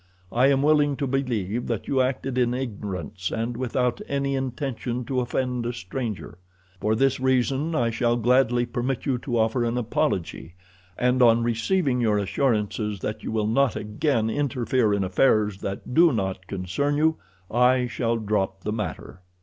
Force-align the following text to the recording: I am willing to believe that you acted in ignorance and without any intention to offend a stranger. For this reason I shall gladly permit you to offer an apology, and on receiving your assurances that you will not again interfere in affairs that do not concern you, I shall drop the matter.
I 0.31 0.47
am 0.47 0.63
willing 0.63 0.95
to 0.95 1.05
believe 1.05 1.67
that 1.67 1.87
you 1.87 2.01
acted 2.01 2.35
in 2.35 2.55
ignorance 2.55 3.29
and 3.29 3.55
without 3.55 4.01
any 4.07 4.33
intention 4.33 5.05
to 5.05 5.19
offend 5.19 5.63
a 5.67 5.73
stranger. 5.73 6.39
For 6.79 6.95
this 6.95 7.19
reason 7.19 7.75
I 7.75 7.91
shall 7.91 8.15
gladly 8.17 8.65
permit 8.65 9.05
you 9.05 9.19
to 9.19 9.37
offer 9.37 9.63
an 9.63 9.77
apology, 9.77 10.55
and 10.97 11.21
on 11.21 11.43
receiving 11.43 12.01
your 12.01 12.17
assurances 12.17 12.97
that 13.01 13.21
you 13.23 13.31
will 13.31 13.45
not 13.45 13.75
again 13.75 14.27
interfere 14.27 14.91
in 14.91 15.03
affairs 15.03 15.59
that 15.59 15.93
do 15.93 16.11
not 16.11 16.47
concern 16.47 16.97
you, 16.97 17.17
I 17.51 17.85
shall 17.85 18.17
drop 18.17 18.61
the 18.61 18.73
matter. 18.73 19.21